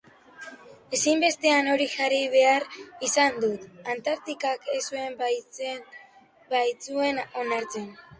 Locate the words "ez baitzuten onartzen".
4.77-7.87